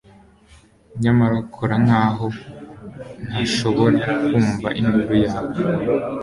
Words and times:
nyamara 1.03 1.37
kora 1.55 1.75
nkaho 1.85 2.25
ntashobora 3.27 3.99
kumva 4.29 4.67
induru 4.79 5.15
yawe 5.25 5.55